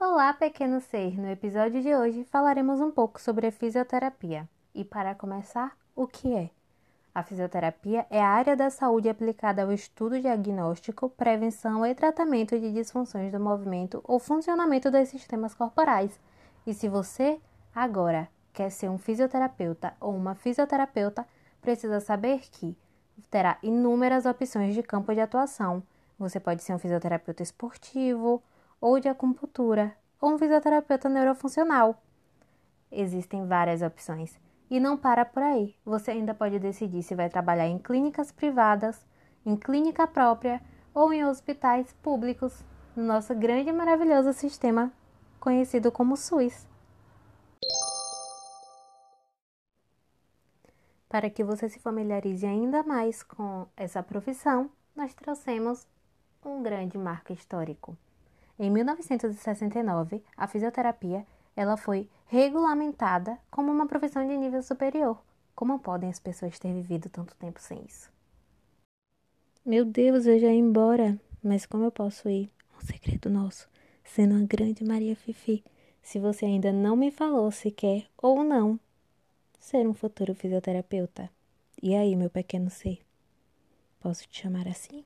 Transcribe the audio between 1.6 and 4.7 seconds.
de hoje falaremos um pouco sobre a fisioterapia.